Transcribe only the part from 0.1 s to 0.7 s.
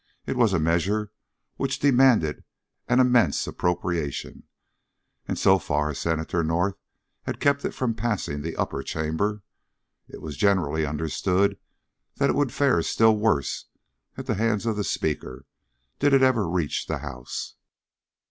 It was a